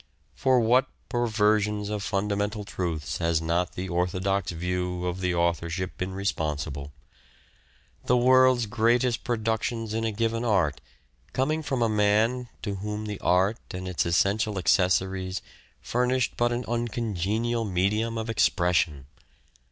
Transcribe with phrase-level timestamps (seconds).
[0.33, 6.11] For what perversions of fundamental truths has not the orthodox view of the authorship been
[6.15, 6.91] responsible!
[8.07, 10.81] The world's greatest productions in a given art
[11.33, 15.43] coming from a man to whom the art and its essential accessories
[15.81, 19.05] furnished but an uncongenial medium of expression